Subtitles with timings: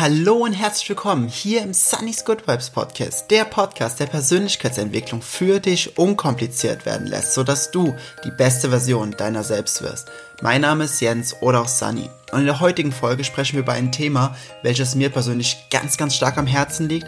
[0.00, 5.60] Hallo und herzlich willkommen hier im Sunny's Good Vibes Podcast, der Podcast, der Persönlichkeitsentwicklung für
[5.60, 10.10] dich unkompliziert werden lässt, sodass du die beste Version deiner selbst wirst.
[10.40, 13.74] Mein Name ist Jens oder auch Sunny und in der heutigen Folge sprechen wir über
[13.74, 17.06] ein Thema, welches mir persönlich ganz, ganz stark am Herzen liegt,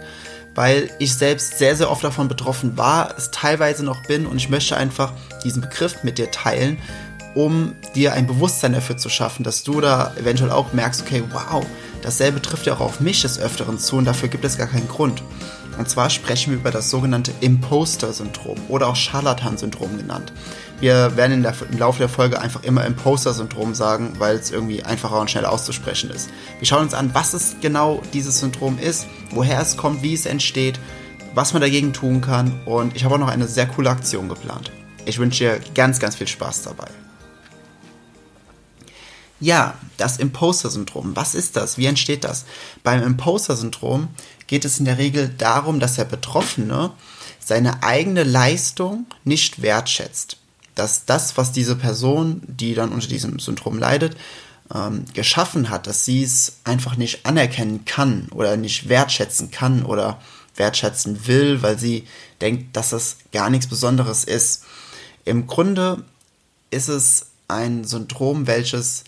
[0.55, 4.51] weil ich selbst sehr, sehr oft davon betroffen war, es teilweise noch bin und ich
[4.51, 5.15] möchte einfach
[5.45, 6.77] diesen Begriff mit dir teilen,
[7.35, 11.65] um dir ein Bewusstsein dafür zu schaffen, dass du da eventuell auch merkst, okay, wow,
[12.03, 14.89] Dasselbe trifft ja auch auf mich des Öfteren zu und dafür gibt es gar keinen
[14.89, 15.23] Grund.
[15.79, 20.33] Und zwar sprechen wir über das sogenannte Imposter-Syndrom oder auch Charlatan-Syndrom genannt.
[20.81, 25.21] Wir werden der, im Laufe der Folge einfach immer Imposter-Syndrom sagen, weil es irgendwie einfacher
[25.21, 26.29] und schneller auszusprechen ist.
[26.59, 30.27] Wir schauen uns an, was es genau dieses Syndrom ist, woher es kommt, wie es
[30.27, 30.79] entsteht,
[31.35, 34.73] was man dagegen tun kann und ich habe auch noch eine sehr coole Aktion geplant.
[35.07, 36.89] Ich wünsche dir ganz, ganz viel Spaß dabei.
[39.43, 41.17] Ja, das Imposter-Syndrom.
[41.17, 41.77] Was ist das?
[41.77, 42.45] Wie entsteht das?
[42.85, 44.07] Beim Imposter-Syndrom
[44.47, 46.93] geht es in der Regel darum, dass der Betroffene
[47.45, 50.37] seine eigene Leistung nicht wertschätzt.
[50.77, 54.17] Dass das, was diese Person, die dann unter diesem Syndrom leidet,
[54.73, 60.21] ähm, geschaffen hat, dass sie es einfach nicht anerkennen kann oder nicht wertschätzen kann oder
[60.55, 62.07] wertschätzen will, weil sie
[62.41, 64.63] denkt, dass das gar nichts Besonderes ist.
[65.25, 66.05] Im Grunde
[66.71, 69.03] ist es ein Syndrom, welches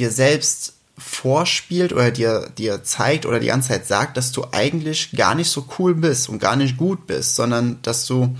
[0.00, 5.12] dir selbst vorspielt oder dir, dir zeigt oder die ganze Zeit sagt, dass du eigentlich
[5.12, 8.36] gar nicht so cool bist und gar nicht gut bist, sondern dass du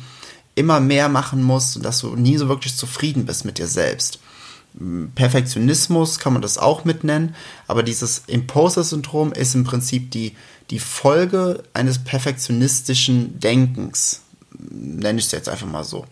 [0.55, 4.19] immer mehr machen musst und dass du nie so wirklich zufrieden bist mit dir selbst.
[5.15, 7.35] Perfektionismus kann man das auch mitnennen,
[7.67, 10.37] aber dieses Imposter-Syndrom ist im Prinzip die,
[10.71, 14.23] die Folge eines perfektionistischen Denkens
[14.71, 16.05] nenne ich es jetzt einfach mal so.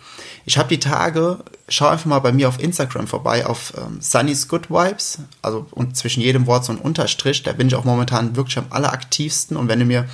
[0.44, 4.48] Ich habe die Tage, schau einfach mal bei mir auf Instagram vorbei, auf ähm, Sunny's
[4.48, 8.36] Good Vibes, also und zwischen jedem Wort so ein Unterstrich, da bin ich auch momentan
[8.36, 10.06] wirklich am alleraktivsten und wenn du mir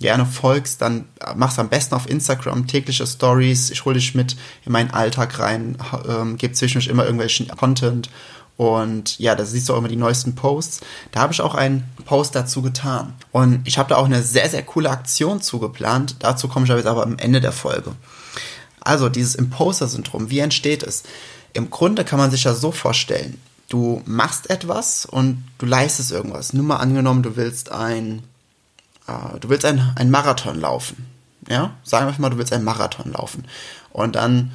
[0.00, 1.04] gerne folgst, dann
[1.36, 5.76] mach's am besten auf Instagram, tägliche Stories, ich hole dich mit in meinen Alltag rein,
[6.08, 8.10] ähm, gebe zwischendurch immer irgendwelchen Content
[8.60, 10.82] und ja, da siehst du auch immer die neuesten Posts.
[11.12, 13.14] Da habe ich auch einen Post dazu getan.
[13.32, 16.16] Und ich habe da auch eine sehr, sehr coole Aktion zugeplant.
[16.18, 17.94] Dazu komme ich aber jetzt aber am Ende der Folge.
[18.78, 21.04] Also dieses Imposter-Syndrom, wie entsteht es?
[21.54, 26.52] Im Grunde kann man sich ja so vorstellen, du machst etwas und du leistest irgendwas.
[26.52, 28.24] Nur mal angenommen, du willst ein,
[29.06, 31.06] äh, du willst ein, ein Marathon laufen.
[31.48, 33.46] Ja, sagen wir mal, du willst einen Marathon laufen.
[33.90, 34.50] Und dann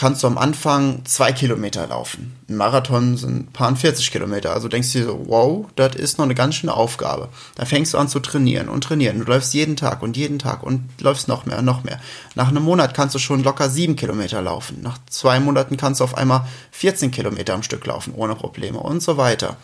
[0.00, 2.34] kannst du am Anfang zwei Kilometer laufen.
[2.48, 4.54] Ein Marathon sind ein paar 40 Kilometer.
[4.54, 7.28] Also denkst du dir so, wow, das ist noch eine ganz schöne Aufgabe.
[7.56, 9.18] Dann fängst du an zu trainieren und trainieren.
[9.18, 12.00] Du läufst jeden Tag und jeden Tag und läufst noch mehr, noch mehr.
[12.34, 14.80] Nach einem Monat kannst du schon locker sieben Kilometer laufen.
[14.80, 19.02] Nach zwei Monaten kannst du auf einmal 14 Kilometer am Stück laufen, ohne Probleme und
[19.02, 19.58] so weiter.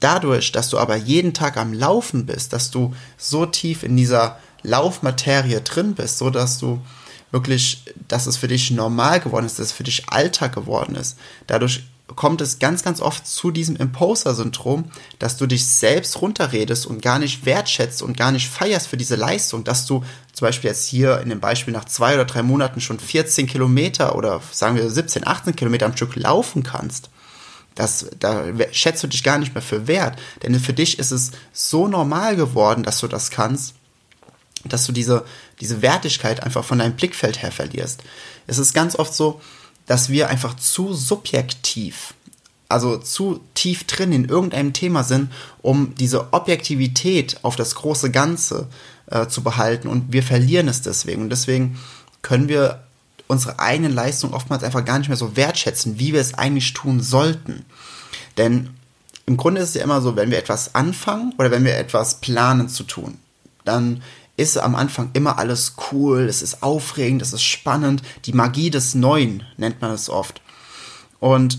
[0.00, 4.38] Dadurch, dass du aber jeden Tag am Laufen bist, dass du so tief in dieser
[4.62, 6.80] Laufmaterie drin bist, so dass du
[7.34, 11.18] wirklich, dass es für dich normal geworden ist, dass es für dich Alltag geworden ist.
[11.48, 11.82] Dadurch
[12.14, 14.84] kommt es ganz, ganz oft zu diesem Imposter-Syndrom,
[15.18, 19.16] dass du dich selbst runterredest und gar nicht wertschätzt und gar nicht feierst für diese
[19.16, 22.80] Leistung, dass du zum Beispiel jetzt hier in dem Beispiel nach zwei oder drei Monaten
[22.80, 27.10] schon 14 Kilometer oder sagen wir 17, 18 Kilometer am Stück laufen kannst.
[27.74, 31.32] Das, da schätzt du dich gar nicht mehr für wert, denn für dich ist es
[31.52, 33.74] so normal geworden, dass du das kannst,
[34.64, 35.24] dass du diese,
[35.60, 38.02] diese Wertigkeit einfach von deinem Blickfeld her verlierst.
[38.46, 39.40] Es ist ganz oft so,
[39.86, 42.14] dass wir einfach zu subjektiv,
[42.68, 45.30] also zu tief drin in irgendeinem Thema sind,
[45.60, 48.68] um diese Objektivität auf das große Ganze
[49.06, 51.22] äh, zu behalten und wir verlieren es deswegen.
[51.22, 51.78] Und deswegen
[52.22, 52.84] können wir
[53.26, 57.00] unsere eigene Leistung oftmals einfach gar nicht mehr so wertschätzen, wie wir es eigentlich tun
[57.00, 57.64] sollten.
[58.36, 58.70] Denn
[59.26, 62.20] im Grunde ist es ja immer so, wenn wir etwas anfangen oder wenn wir etwas
[62.20, 63.18] planen zu tun,
[63.64, 64.02] dann
[64.36, 68.02] ist am Anfang immer alles cool, es ist aufregend, es ist spannend.
[68.24, 70.40] Die Magie des Neuen nennt man es oft.
[71.20, 71.58] Und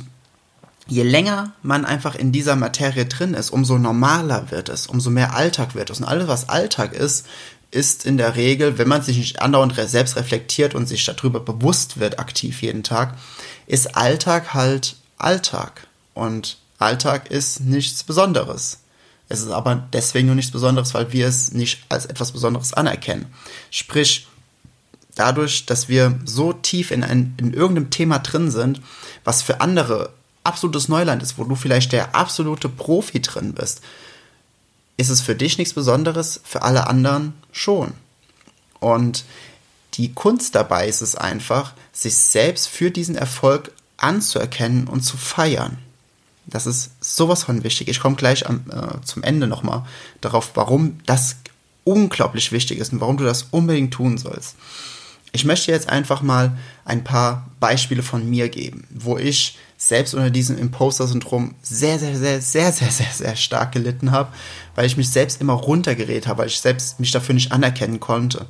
[0.87, 5.35] je länger man einfach in dieser Materie drin ist, umso normaler wird es, umso mehr
[5.35, 5.99] Alltag wird es.
[5.99, 7.25] Und alles, was Alltag ist,
[7.71, 11.99] ist in der Regel, wenn man sich nicht andauernd selbst reflektiert und sich darüber bewusst
[11.99, 13.17] wird, aktiv jeden Tag,
[13.67, 15.87] ist Alltag halt Alltag.
[16.13, 18.79] Und Alltag ist nichts Besonderes.
[19.27, 23.25] Es ist aber deswegen nur nichts Besonderes, weil wir es nicht als etwas Besonderes anerkennen.
[23.71, 24.27] Sprich,
[25.15, 28.81] dadurch, dass wir so tief in, ein, in irgendeinem Thema drin sind,
[29.23, 30.11] was für andere
[30.43, 33.81] absolutes Neuland ist, wo du vielleicht der absolute Profi drin bist,
[34.97, 37.93] ist es für dich nichts Besonderes, für alle anderen schon.
[38.79, 39.25] Und
[39.95, 45.77] die Kunst dabei ist es einfach, sich selbst für diesen Erfolg anzuerkennen und zu feiern.
[46.47, 47.87] Das ist sowas von wichtig.
[47.87, 49.83] Ich komme gleich am, äh, zum Ende nochmal
[50.21, 51.37] darauf, warum das
[51.83, 54.55] unglaublich wichtig ist und warum du das unbedingt tun sollst.
[55.31, 60.29] Ich möchte jetzt einfach mal ein paar Beispiele von mir geben, wo ich selbst unter
[60.29, 64.31] diesem Imposter-Syndrom sehr, sehr, sehr, sehr, sehr, sehr, sehr stark gelitten habe,
[64.75, 68.47] weil ich mich selbst immer runtergeredet habe, weil ich selbst mich dafür nicht anerkennen konnte.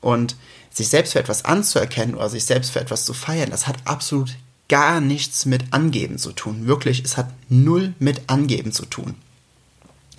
[0.00, 0.36] Und
[0.70, 4.36] sich selbst für etwas anzuerkennen oder sich selbst für etwas zu feiern, das hat absolut
[4.70, 6.66] gar nichts mit Angeben zu tun.
[6.66, 9.16] Wirklich, es hat null mit Angeben zu tun.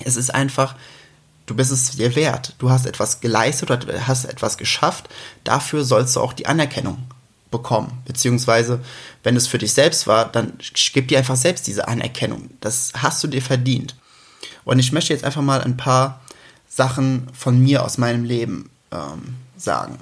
[0.03, 0.75] Es ist einfach,
[1.45, 2.56] du bist es dir wert.
[2.59, 5.09] Du hast etwas geleistet oder hast etwas geschafft.
[5.45, 6.98] Dafür sollst du auch die Anerkennung
[7.50, 8.01] bekommen.
[8.06, 8.81] Beziehungsweise,
[9.24, 10.53] wenn es für dich selbst war, dann
[10.94, 12.50] gib dir einfach selbst diese Anerkennung.
[12.59, 13.95] Das hast du dir verdient.
[14.65, 16.19] Und ich möchte jetzt einfach mal ein paar
[16.68, 19.98] Sachen von mir aus meinem Leben ähm, sagen.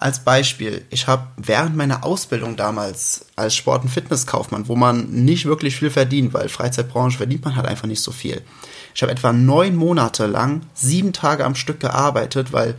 [0.00, 5.44] Als Beispiel, ich habe während meiner Ausbildung damals als Sport- und Fitnesskaufmann, wo man nicht
[5.44, 8.40] wirklich viel verdient, weil Freizeitbranche verdient man halt einfach nicht so viel.
[8.94, 12.76] Ich habe etwa neun Monate lang sieben Tage am Stück gearbeitet, weil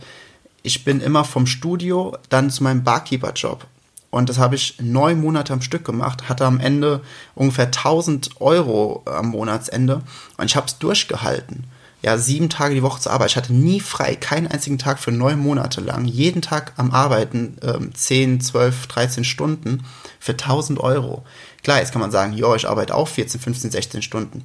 [0.64, 3.68] ich bin immer vom Studio dann zu meinem Barkeeper-Job.
[4.10, 7.02] Und das habe ich neun Monate am Stück gemacht, hatte am Ende
[7.36, 10.02] ungefähr 1000 Euro am Monatsende
[10.38, 11.70] und ich habe es durchgehalten
[12.02, 13.30] ja, sieben Tage die Woche zur Arbeit.
[13.30, 16.04] Ich hatte nie frei, keinen einzigen Tag für neun Monate lang.
[16.04, 19.84] Jeden Tag am Arbeiten, ähm, 10, 12, 13 Stunden
[20.18, 21.24] für 1000 Euro.
[21.62, 24.42] Klar, jetzt kann man sagen, ja, ich arbeite auch 14, 15, 16 Stunden.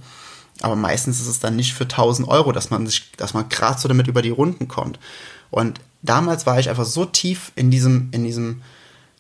[0.62, 3.80] Aber meistens ist es dann nicht für 1000 Euro, dass man sich, dass man gerade
[3.80, 5.00] so damit über die Runden kommt.
[5.50, 8.62] Und damals war ich einfach so tief in diesem, in diesem,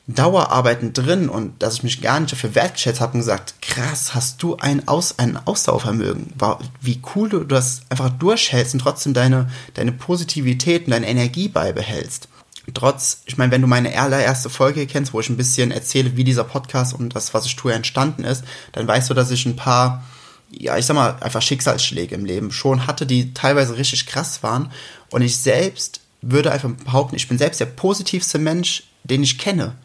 [0.07, 4.41] Dauerarbeiten drin und dass ich mich gar nicht dafür wertgeschätzt habe und gesagt, krass, hast
[4.41, 6.33] du ein, Aus, ein Ausdauervermögen.
[6.79, 12.29] Wie cool du das einfach durchhältst und trotzdem deine, deine Positivität und deine Energie beibehältst.
[12.73, 16.23] Trotz, ich meine, wenn du meine allererste Folge kennst, wo ich ein bisschen erzähle, wie
[16.23, 19.55] dieser Podcast und das, was ich tue, entstanden ist, dann weißt du, dass ich ein
[19.57, 20.05] paar,
[20.51, 24.71] ja, ich sag mal, einfach Schicksalsschläge im Leben schon hatte, die teilweise richtig krass waren.
[25.11, 29.75] Und ich selbst würde einfach behaupten, ich bin selbst der positivste Mensch, den ich kenne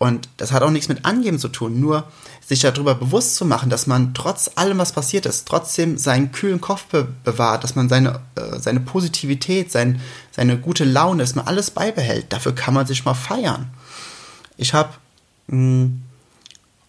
[0.00, 2.04] und das hat auch nichts mit Angeben zu tun, nur
[2.40, 6.58] sich darüber bewusst zu machen, dass man trotz allem, was passiert ist, trotzdem seinen kühlen
[6.58, 10.00] Kopf be bewahrt, dass man seine, äh, seine Positivität, sein,
[10.30, 12.32] seine gute Laune, dass man alles beibehält.
[12.32, 13.68] Dafür kann man sich mal feiern.
[14.56, 14.88] Ich habe,
[15.50, 16.00] hm,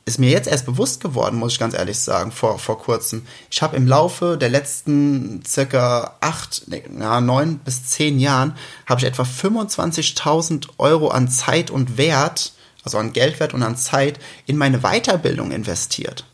[0.06, 3.28] ist mir jetzt erst bewusst geworden, muss ich ganz ehrlich sagen, vor, vor kurzem.
[3.50, 8.56] Ich habe im Laufe der letzten circa acht, na, neun bis zehn Jahren,
[8.86, 14.20] habe ich etwa 25.000 Euro an Zeit und Wert also an Geldwert und an Zeit,
[14.46, 16.26] in meine Weiterbildung investiert.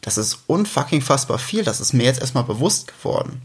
[0.00, 1.64] Das ist unfucking fassbar viel.
[1.64, 3.42] Das ist mir jetzt erstmal bewusst geworden,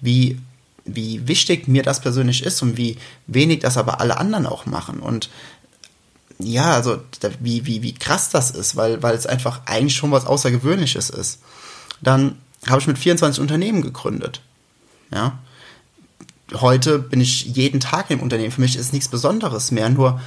[0.00, 0.40] wie,
[0.84, 5.00] wie wichtig mir das persönlich ist und wie wenig das aber alle anderen auch machen.
[5.00, 5.28] Und
[6.38, 7.00] ja, also
[7.40, 11.40] wie, wie, wie krass das ist, weil, weil es einfach eigentlich schon was Außergewöhnliches ist.
[12.00, 14.40] Dann habe ich mit 24 Unternehmen gegründet.
[15.12, 15.38] Ja.
[16.52, 18.52] Heute bin ich jeden Tag im Unternehmen.
[18.52, 19.88] Für mich ist nichts Besonderes mehr.
[19.88, 20.20] Nur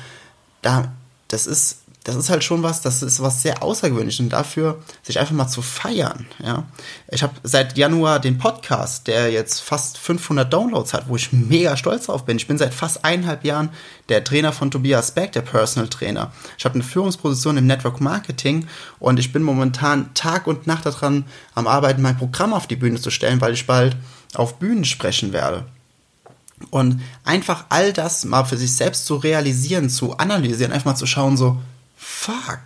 [0.61, 0.91] da
[1.27, 5.19] das ist, das ist halt schon was, das ist was sehr Außergewöhnliches und dafür sich
[5.19, 6.63] einfach mal zu feiern, ja.
[7.09, 11.75] Ich habe seit Januar den Podcast, der jetzt fast 500 Downloads hat, wo ich mega
[11.75, 12.37] stolz drauf bin.
[12.37, 13.69] Ich bin seit fast eineinhalb Jahren
[14.07, 16.31] der Trainer von Tobias Beck, der Personal Trainer.
[16.57, 18.67] Ich habe eine Führungsposition im Network Marketing
[18.99, 21.25] und ich bin momentan Tag und Nacht daran
[21.55, 23.97] am Arbeiten, mein Programm auf die Bühne zu stellen, weil ich bald
[24.33, 25.65] auf Bühnen sprechen werde.
[26.71, 31.05] Und einfach all das mal für sich selbst zu realisieren, zu analysieren, einfach mal zu
[31.05, 31.61] schauen, so,
[31.95, 32.61] fuck,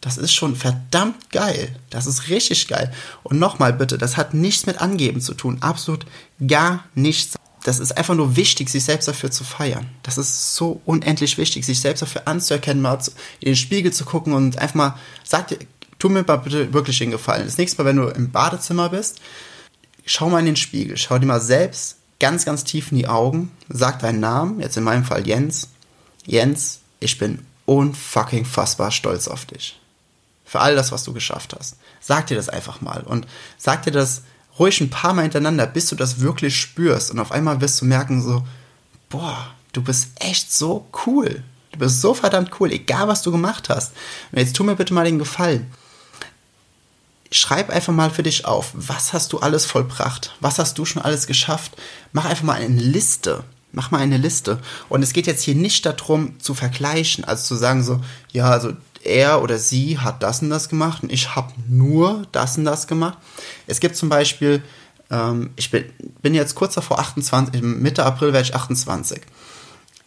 [0.00, 1.76] das ist schon verdammt geil.
[1.90, 2.92] Das ist richtig geil.
[3.22, 5.58] Und nochmal bitte, das hat nichts mit Angeben zu tun.
[5.60, 6.06] Absolut
[6.46, 7.36] gar nichts.
[7.62, 9.86] Das ist einfach nur wichtig, sich selbst dafür zu feiern.
[10.02, 12.98] Das ist so unendlich wichtig, sich selbst dafür anzuerkennen, mal
[13.40, 15.58] in den Spiegel zu gucken und einfach mal, sag dir,
[15.98, 17.44] tu mir mal bitte wirklich den Gefallen.
[17.44, 19.20] Das nächste Mal, wenn du im Badezimmer bist,
[20.06, 23.50] schau mal in den Spiegel, schau dir mal selbst ganz, ganz tief in die Augen,
[23.68, 25.68] sag deinen Namen, jetzt in meinem Fall Jens.
[26.24, 29.80] Jens, ich bin unfucking fassbar stolz auf dich.
[30.44, 31.76] Für all das, was du geschafft hast.
[32.00, 34.22] Sag dir das einfach mal und sag dir das
[34.58, 37.84] ruhig ein paar Mal hintereinander, bis du das wirklich spürst und auf einmal wirst du
[37.84, 38.44] merken so,
[39.08, 41.42] boah, du bist echt so cool.
[41.72, 43.92] Du bist so verdammt cool, egal was du gemacht hast.
[44.32, 45.70] Und jetzt tu mir bitte mal den Gefallen
[47.30, 50.34] schreib einfach mal für dich auf, was hast du alles vollbracht?
[50.40, 51.72] Was hast du schon alles geschafft?
[52.12, 53.44] Mach einfach mal eine Liste.
[53.72, 54.58] Mach mal eine Liste.
[54.88, 58.00] Und es geht jetzt hier nicht darum zu vergleichen, also zu sagen so,
[58.32, 58.72] ja, also
[59.04, 62.86] er oder sie hat das und das gemacht und ich habe nur das und das
[62.86, 63.18] gemacht.
[63.66, 64.62] Es gibt zum Beispiel,
[65.10, 65.84] ähm, ich bin,
[66.20, 69.22] bin jetzt kurz davor 28, Mitte April werde ich 28.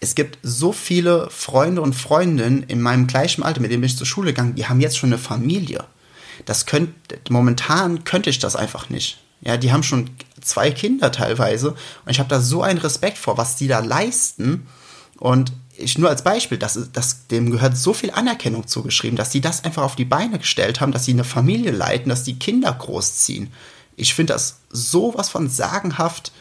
[0.02, 3.98] Es gibt so viele Freunde und Freundinnen in meinem gleichen Alter, mit denen bin ich
[3.98, 5.86] zur Schule gegangen, die haben jetzt schon eine Familie
[6.46, 6.94] das könnt,
[7.30, 9.20] momentan könnte ich das einfach nicht.
[9.42, 10.10] Ja, die haben schon
[10.42, 14.68] zwei Kinder teilweise und ich habe da so einen Respekt vor, was die da leisten.
[15.20, 19.42] Und ich nur als Beispiel, das, das, dem gehört so viel Anerkennung zugeschrieben, dass sie
[19.42, 22.72] das einfach auf die Beine gestellt haben, dass sie eine Familie leiten, dass die Kinder
[22.72, 23.52] großziehen.
[23.96, 26.32] Ich finde das sowas von sagenhaft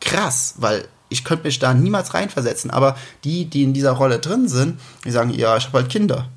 [0.00, 2.70] krass, weil ich könnte mich da niemals reinversetzen.
[2.70, 6.28] Aber die, die in dieser Rolle drin sind, die sagen, ja, ich habe halt Kinder.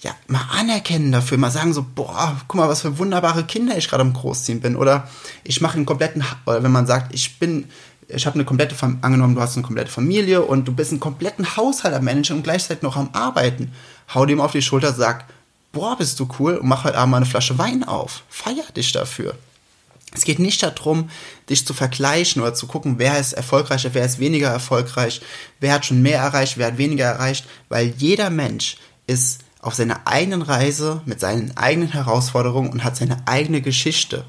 [0.00, 3.88] Ja, mal anerkennen dafür, mal sagen so, boah, guck mal, was für wunderbare Kinder ich
[3.88, 4.76] gerade am Großziehen bin.
[4.76, 5.08] Oder
[5.42, 7.68] ich mache einen kompletten, oder wenn man sagt, ich bin,
[8.08, 11.56] ich habe eine komplette, angenommen, du hast eine komplette Familie und du bist einen kompletten
[11.56, 13.72] Haushalt am Managen und gleichzeitig noch am Arbeiten.
[14.14, 15.24] Hau dem auf die Schulter, sag,
[15.72, 18.22] boah, bist du cool und mach heute Abend mal eine Flasche Wein auf.
[18.28, 19.34] Feier dich dafür.
[20.14, 21.10] Es geht nicht darum,
[21.50, 25.20] dich zu vergleichen oder zu gucken, wer ist erfolgreicher, wer ist weniger erfolgreich,
[25.60, 28.76] wer hat schon mehr erreicht, wer hat weniger erreicht, weil jeder Mensch
[29.06, 34.24] ist auf seiner eigenen Reise mit seinen eigenen Herausforderungen und hat seine eigene Geschichte.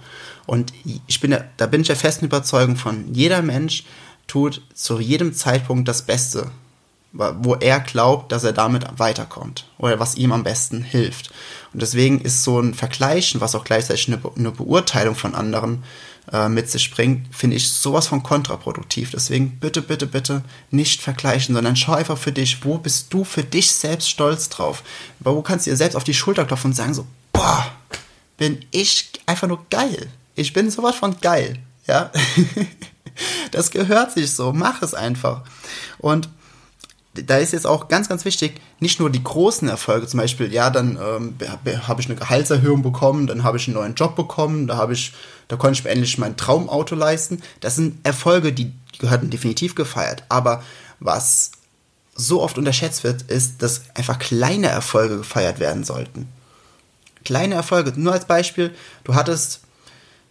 [0.46, 0.74] Und
[1.08, 3.84] ich bin, da bin ich der festen Überzeugung von, jeder Mensch
[4.28, 6.52] tut zu jedem Zeitpunkt das Beste
[7.14, 11.32] wo er glaubt, dass er damit weiterkommt oder was ihm am besten hilft.
[11.74, 15.84] Und deswegen ist so ein Vergleichen, was auch gleichzeitig eine, Be eine Beurteilung von anderen
[16.32, 19.12] äh, mit sich bringt, finde ich sowas von kontraproduktiv.
[19.12, 23.44] Deswegen bitte, bitte, bitte nicht vergleichen, sondern schau einfach für dich, wo bist du für
[23.44, 24.84] dich selbst stolz drauf?
[25.20, 27.66] Wo kannst du dir selbst auf die Schulter klopfen und sagen so, boah,
[28.38, 30.08] bin ich einfach nur geil.
[30.36, 32.12] Ich bin sowas von geil, ja.
[33.52, 35.44] das gehört sich so, mach es einfach.
[35.98, 36.30] Und
[37.26, 40.70] da ist jetzt auch ganz, ganz wichtig, nicht nur die großen Erfolge, zum Beispiel, ja,
[40.70, 41.36] dann ähm,
[41.88, 45.14] habe ich eine Gehaltserhöhung bekommen, dann habe ich einen neuen Job bekommen, da habe ich,
[45.48, 47.42] da konnte ich mir endlich mein Traumauto leisten.
[47.60, 50.24] Das sind Erfolge, die gehörten definitiv gefeiert.
[50.30, 50.64] Aber
[51.00, 51.52] was
[52.16, 56.28] so oft unterschätzt wird, ist, dass einfach kleine Erfolge gefeiert werden sollten.
[57.24, 57.94] Kleine Erfolge.
[57.96, 59.62] Nur als Beispiel, du hattest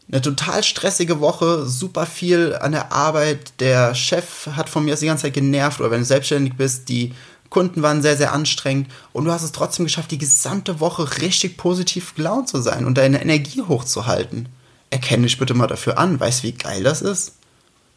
[0.09, 3.55] eine total stressige Woche, super viel an der Arbeit.
[3.59, 7.13] Der Chef hat von mir die ganze Zeit genervt oder wenn du selbstständig bist, die
[7.51, 11.57] Kunden waren sehr, sehr anstrengend und du hast es trotzdem geschafft, die gesamte Woche richtig
[11.57, 14.49] positiv gelaunt zu sein und deine Energie hochzuhalten.
[14.91, 16.21] Erkenne dich bitte mal dafür an.
[16.21, 17.35] Weißt du, wie geil das ist?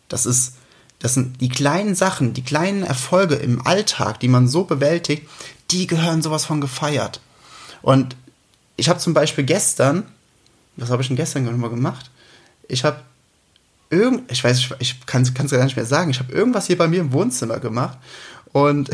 [0.07, 0.53] Das ist,
[0.99, 5.27] das sind die kleinen Sachen, die kleinen Erfolge im Alltag, die man so bewältigt,
[5.71, 7.21] die gehören sowas von gefeiert.
[7.81, 8.15] Und
[8.75, 10.05] ich habe zum Beispiel gestern
[10.81, 12.09] was habe ich denn gestern nochmal gemacht?
[12.67, 12.99] Ich habe
[13.89, 16.87] irgend, ich weiß, ich kann es gar nicht mehr sagen, ich habe irgendwas hier bei
[16.87, 17.97] mir im Wohnzimmer gemacht
[18.51, 18.89] und,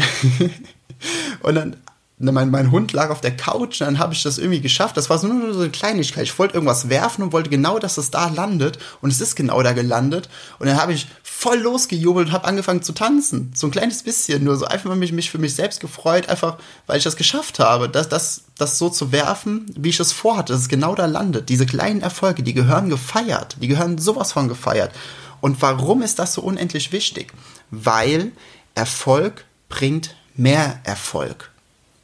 [1.41, 1.75] und dann
[2.17, 4.95] mein, mein Hund lag auf der Couch und dann habe ich das irgendwie geschafft.
[4.95, 6.23] Das war so nur so eine Kleinigkeit.
[6.23, 8.79] Ich wollte irgendwas werfen und wollte genau, dass es da landet.
[9.01, 10.29] Und es ist genau da gelandet.
[10.57, 13.51] Und dann habe ich voll losgejubelt und habe angefangen zu tanzen.
[13.53, 16.57] So ein kleines bisschen, nur so einfach mal mich, mich für mich selbst gefreut, einfach
[16.87, 20.53] weil ich das geschafft habe, das, das, das so zu werfen, wie ich es vorhatte,
[20.53, 21.49] dass es genau da landet.
[21.49, 23.57] Diese kleinen Erfolge, die gehören gefeiert.
[23.61, 24.91] Die gehören sowas von gefeiert.
[25.41, 27.33] Und warum ist das so unendlich wichtig?
[27.71, 28.31] Weil
[28.73, 31.51] Erfolg bringt mehr Erfolg.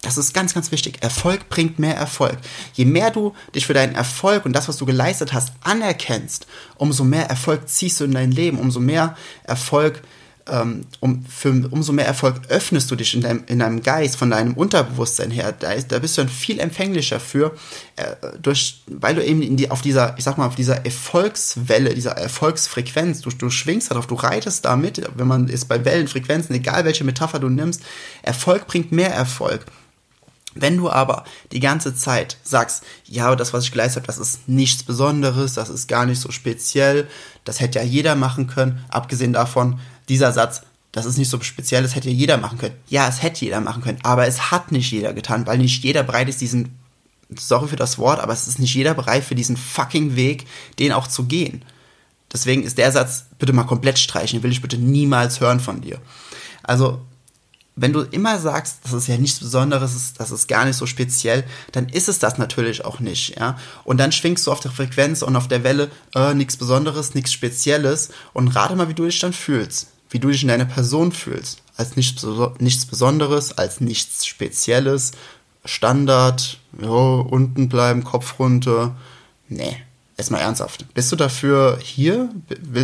[0.02, 0.98] Das ist ganz, ganz wichtig.
[1.02, 2.38] Erfolg bringt mehr Erfolg.
[2.74, 7.04] Je mehr du dich für deinen Erfolg und das, was du geleistet hast, anerkennst, umso
[7.04, 10.02] mehr Erfolg ziehst du in dein Leben, umso mehr Erfolg,
[10.50, 14.32] ähm, um, für, umso mehr Erfolg öffnest du dich in deinem, in deinem Geist, von
[14.32, 15.52] deinem Unterbewusstsein her.
[15.52, 17.56] Da, ist, da bist du dann viel empfänglicher für,
[17.96, 22.18] äh, durch, weil du eben die, auf dieser, ich sag mal, auf dieser Erfolgswelle, dieser
[22.18, 27.04] Erfolgsfrequenz, du, du schwingst darauf, du reitest damit, wenn man ist bei Wellenfrequenzen, egal welche
[27.04, 27.84] Metapher du nimmst,
[28.24, 29.64] Erfolg bringt mehr Erfolg.
[30.54, 34.50] Wenn du aber die ganze Zeit sagst, ja, das, was ich geleistet habe, das ist
[34.50, 37.08] nichts Besonderes, das ist gar nicht so speziell,
[37.46, 39.80] das hätte ja jeder machen können, abgesehen davon,
[40.10, 42.76] dieser Satz, das ist nicht so speziell, das hätte ja jeder machen können.
[42.90, 46.04] Ja, es hätte jeder machen können, aber es hat nicht jeder getan, weil nicht jeder
[46.04, 46.78] bereit ist, diesen,
[47.34, 50.48] sorry für das Wort, aber es ist nicht jeder bereit für diesen fucking Weg,
[50.80, 51.64] den auch zu gehen.
[52.32, 55.80] Deswegen ist der Satz, bitte mal komplett streichen, den will ich bitte niemals hören von
[55.82, 56.00] dir.
[56.64, 57.02] Also,
[57.76, 61.46] wenn du immer sagst, das ist ja nichts Besonderes, das ist gar nicht so speziell,
[61.72, 63.58] dann ist es das natürlich auch nicht, ja.
[63.84, 67.32] Und dann schwingst du auf der Frequenz und auf der Welle, äh, nichts Besonderes, nichts
[67.32, 71.12] Spezielles und rate mal, wie du dich dann fühlst, wie du dich in deiner Person
[71.12, 72.26] fühlst, als nichts,
[72.60, 75.14] nichts Besonderes, als nichts Spezielles,
[75.64, 78.96] Standard, jo, unten bleiben, Kopf runter,
[79.48, 79.78] nee.
[80.18, 80.86] Erstmal ernsthaft.
[80.94, 82.30] Bist du dafür hier?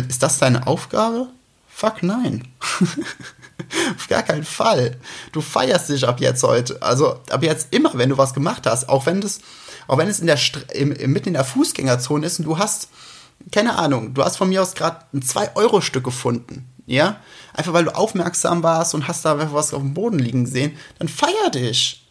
[0.08, 1.28] Ist das deine Aufgabe?
[1.68, 2.48] Fuck nein.
[3.96, 4.96] Auf gar keinen Fall.
[5.32, 6.80] Du feierst dich ab jetzt heute.
[6.82, 8.88] Also ab jetzt immer, wenn du was gemacht hast.
[8.88, 9.40] Auch wenn das,
[9.86, 10.38] auch wenn es in der,
[10.72, 12.88] im, mitten in der Fußgängerzone ist und du hast,
[13.52, 16.68] keine Ahnung, du hast von mir aus gerade ein 2-Euro-Stück gefunden.
[16.86, 17.20] Ja?
[17.52, 20.76] Einfach weil du aufmerksam warst und hast da was auf dem Boden liegen sehen.
[20.98, 22.04] Dann feier dich.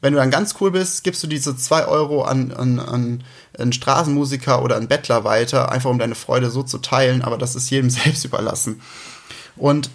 [0.00, 3.24] wenn du dann ganz cool bist, gibst du diese zwei Euro an, an, an
[3.58, 7.54] einen Straßenmusiker oder einen Bettler weiter, einfach um deine Freude so zu teilen, aber das
[7.54, 8.82] ist jedem selbst überlassen.
[9.56, 9.88] Und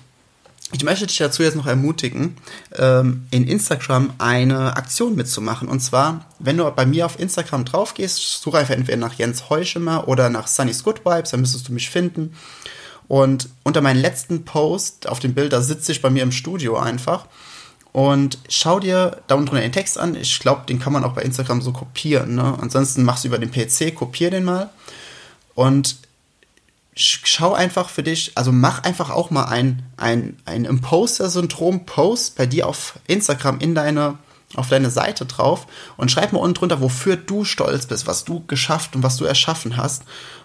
[0.72, 2.36] ich möchte dich dazu jetzt noch ermutigen,
[2.76, 5.68] ähm, in Instagram eine Aktion mitzumachen.
[5.68, 9.50] Und zwar, wenn du bei mir auf Instagram drauf gehst, suche einfach entweder nach Jens
[9.50, 12.36] Heuschemer oder nach Sunny's Good Vibes, dann müsstest du mich finden.
[13.08, 16.78] Und unter meinem letzten Post auf dem Bild, da sitze ich bei mir im Studio
[16.78, 17.26] einfach
[17.92, 20.16] und schau dir da unten den Text an.
[20.16, 22.36] Ich glaube, den kann man auch bei Instagram so kopieren.
[22.36, 22.58] Ne?
[22.62, 24.70] Ansonsten machst du über den PC, kopier den mal.
[25.56, 25.98] Und
[26.96, 32.68] schau einfach für dich, also mach einfach auch mal ein, ein, ein Imposter-Syndrom-Post bei dir
[32.68, 34.18] auf Instagram in deine,
[34.56, 35.68] auf deine Seite drauf
[35.98, 39.26] und schreib mal unten drunter, wofür du stolz bist, was du geschafft und was du
[39.26, 40.04] erschaffen hast.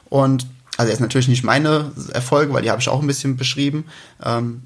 [0.09, 0.47] Und
[0.77, 3.87] also jetzt natürlich nicht meine Erfolge, weil die habe ich auch ein bisschen beschrieben.
[4.23, 4.65] Ähm,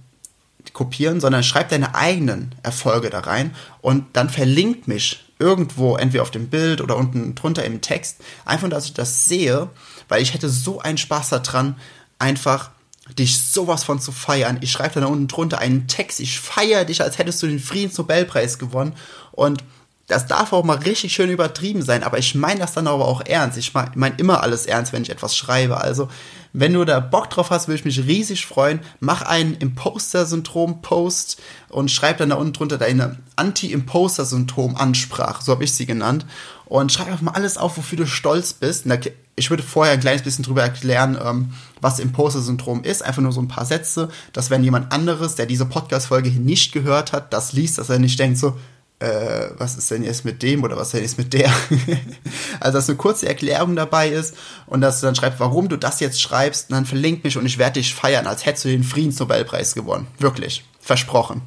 [0.72, 6.30] kopieren, sondern schreib deine eigenen Erfolge da rein und dann verlinkt mich irgendwo, entweder auf
[6.30, 9.70] dem Bild oder unten drunter im Text, einfach, dass ich das sehe,
[10.08, 11.76] weil ich hätte so einen Spaß daran,
[12.18, 12.70] einfach
[13.18, 14.58] dich sowas von zu feiern.
[14.60, 18.58] Ich schreibe da unten drunter einen Text, ich feiere dich, als hättest du den Friedensnobelpreis
[18.58, 18.94] gewonnen
[19.32, 19.64] und
[20.08, 23.20] das darf auch mal richtig schön übertrieben sein, aber ich meine das dann aber auch
[23.26, 23.58] ernst.
[23.58, 25.82] Ich meine immer alles ernst, wenn ich etwas schreibe.
[25.82, 26.08] Also
[26.54, 28.80] wenn du da Bock drauf hast, würde ich mich riesig freuen.
[29.00, 35.84] Mach einen Imposter-Syndrom-Post und schreib dann da unten drunter deine Anti-Imposter-Syndrom-Ansprache, so habe ich sie
[35.84, 36.24] genannt.
[36.64, 38.86] Und schreib einfach mal alles auf, wofür du stolz bist.
[39.36, 43.02] Ich würde vorher ein kleines bisschen drüber erklären, ähm, was Imposter-Syndrom ist.
[43.02, 47.12] Einfach nur so ein paar Sätze, dass wenn jemand anderes, der diese Podcast-Folge nicht gehört
[47.12, 48.56] hat, das liest, dass er nicht denkt so,
[49.00, 51.52] äh, was ist denn jetzt mit dem oder was ist denn jetzt mit der?
[52.60, 54.34] also, dass eine kurze Erklärung dabei ist
[54.66, 57.46] und dass du dann schreibst, warum du das jetzt schreibst und dann verlinkt mich und
[57.46, 60.08] ich werde dich feiern, als hättest du den Friedensnobelpreis gewonnen.
[60.18, 60.64] Wirklich.
[60.80, 61.42] Versprochen.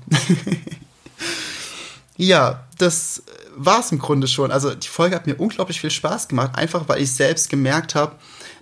[2.17, 3.23] ja, das
[3.55, 4.51] war's im Grunde schon.
[4.51, 8.15] Also, die Folge hat mir unglaublich viel Spaß gemacht, einfach weil ich selbst gemerkt habe,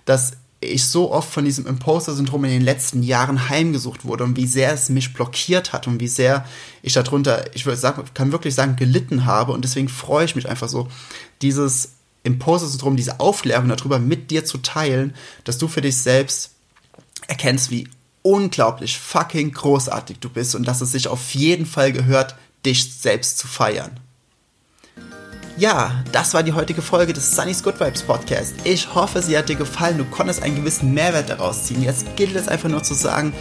[0.04, 4.46] dass ich so oft von diesem Imposter-Syndrom in den letzten Jahren heimgesucht wurde und wie
[4.46, 6.44] sehr es mich blockiert hat und wie sehr
[6.82, 10.48] ich darunter, ich würde sagen, kann wirklich sagen, gelitten habe und deswegen freue ich mich
[10.48, 10.88] einfach so,
[11.40, 11.92] dieses
[12.24, 16.50] Imposter-Syndrom, diese Aufklärung darüber mit dir zu teilen, dass du für dich selbst
[17.26, 17.88] erkennst, wie
[18.22, 23.38] unglaublich fucking großartig du bist und dass es sich auf jeden Fall gehört, dich selbst
[23.38, 23.98] zu feiern.
[25.56, 28.54] Ja, das war die heutige Folge des Sunny's Good Vibes Podcast.
[28.64, 29.98] Ich hoffe, sie hat dir gefallen.
[29.98, 31.82] Du konntest einen gewissen Mehrwert daraus ziehen.
[31.82, 33.34] Jetzt gilt es einfach nur zu sagen,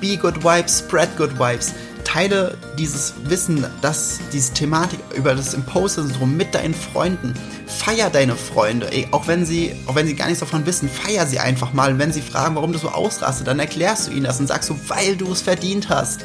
[0.00, 1.72] be good vibes, spread good vibes.
[2.04, 7.34] Teile dieses Wissen, dass diese Thematik über das Imposter-Syndrom mit deinen Freunden.
[7.66, 11.26] Feier deine Freunde, ey, auch wenn sie, auch wenn sie gar nichts davon wissen, feier
[11.26, 11.92] sie einfach mal.
[11.92, 14.68] Und wenn sie fragen, warum du so ausrastest, dann erklärst du ihnen das und sagst
[14.68, 16.20] so, weil du es verdient hast.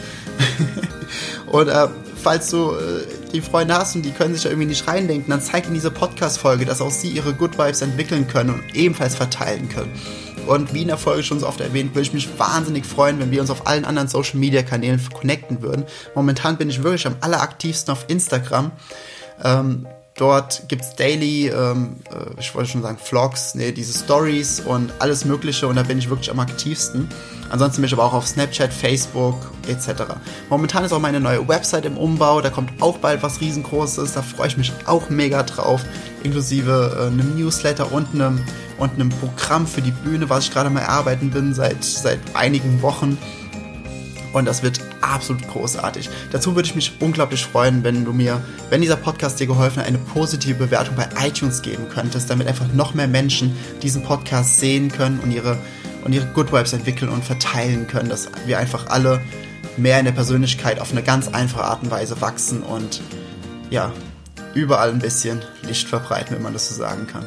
[1.47, 5.29] Oder falls du äh, die Freunde hast und die können sich da irgendwie nicht reindenken,
[5.29, 9.15] dann zeig ihnen diese Podcast-Folge, dass auch sie ihre Good Vibes entwickeln können und ebenfalls
[9.15, 9.91] verteilen können.
[10.47, 13.29] Und wie in der Folge schon so oft erwähnt, würde ich mich wahnsinnig freuen, wenn
[13.29, 15.85] wir uns auf allen anderen Social Media Kanälen connecten würden.
[16.15, 18.71] Momentan bin ich wirklich am alleraktivsten auf Instagram.
[19.43, 19.87] Ähm,
[20.17, 24.91] dort gibt es daily, ähm, äh, ich wollte schon sagen Vlogs, nee, diese Stories und
[24.99, 27.09] alles Mögliche und da bin ich wirklich am aktivsten.
[27.49, 30.03] Ansonsten bin ich aber auch auf Snapchat, Facebook etc.
[30.49, 34.21] Momentan ist auch meine neue Website im Umbau, da kommt auch bald was riesengroßes, da
[34.21, 35.83] freue ich mich auch mega drauf,
[36.23, 38.43] inklusive äh, einem Newsletter und einem,
[38.77, 42.81] und einem Programm für die Bühne, was ich gerade mal erarbeiten bin seit, seit einigen
[42.81, 43.17] Wochen.
[44.31, 46.07] Und das wird absolut großartig.
[46.31, 49.87] Dazu würde ich mich unglaublich freuen, wenn du mir, wenn dieser Podcast dir geholfen hat,
[49.87, 54.91] eine positive Bewertung bei iTunes geben könntest, damit einfach noch mehr Menschen diesen Podcast sehen
[54.91, 55.57] können und ihre
[56.03, 59.21] und ihre Good Vibes entwickeln und verteilen können, dass wir einfach alle
[59.77, 63.01] mehr in der Persönlichkeit auf eine ganz einfache Art und Weise wachsen und
[63.69, 63.91] ja,
[64.53, 67.25] überall ein bisschen Licht verbreiten, wenn man das so sagen kann.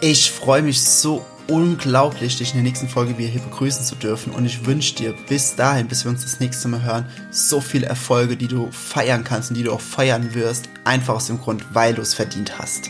[0.00, 4.32] Ich freue mich so unglaublich, dich in der nächsten Folge wieder hier begrüßen zu dürfen
[4.32, 7.86] und ich wünsche dir bis dahin, bis wir uns das nächste Mal hören, so viele
[7.86, 11.64] Erfolge, die du feiern kannst und die du auch feiern wirst, einfach aus dem Grund,
[11.72, 12.88] weil du es verdient hast.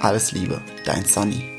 [0.00, 1.55] Alles Liebe, dein Sunny.